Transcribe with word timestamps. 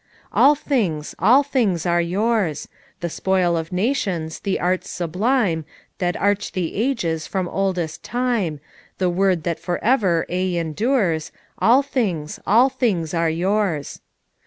"All 0.33 0.55
things, 0.55 1.13
all 1.19 1.43
things 1.43 1.85
are 1.85 2.01
yours 2.01 2.65
I 2.65 2.75
The 3.01 3.09
spoil 3.11 3.55
of 3.55 3.71
nations, 3.71 4.39
the 4.39 4.59
arts 4.59 4.89
sublime 4.89 5.63
That 5.99 6.17
arch 6.19 6.53
the 6.53 6.73
ages 6.73 7.27
from 7.27 7.47
oldest 7.47 8.01
time, 8.01 8.59
The 8.97 9.11
word 9.11 9.43
that 9.43 9.59
for 9.59 9.79
aye 9.85 10.55
endures, 10.57 11.31
All 11.59 11.83
things, 11.83 12.39
all 12.47 12.67
things 12.69 13.13
arc 13.13 13.35
yours. 13.35 14.01